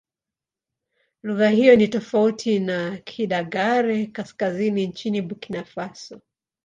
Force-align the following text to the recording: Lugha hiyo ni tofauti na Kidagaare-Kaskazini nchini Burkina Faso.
Lugha 1.23 1.49
hiyo 1.49 1.75
ni 1.75 1.87
tofauti 1.87 2.59
na 2.59 2.97
Kidagaare-Kaskazini 2.97 4.87
nchini 4.87 5.21
Burkina 5.21 5.63
Faso. 5.63 6.21